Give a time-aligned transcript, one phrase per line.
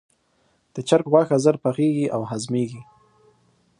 [0.73, 2.81] د چرګ غوښه ژر پخیږي او هضمېږي.